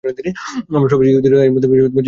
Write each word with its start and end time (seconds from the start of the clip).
আমরা 0.75 0.89
সবাই 0.91 1.05
জানি, 1.05 1.11
ইহুদিরা 1.13 1.35
এরই 1.37 1.51
মধ্যে 1.55 1.69
জেরুজালেমে 1.69 1.85
ফিরেছে। 1.85 1.99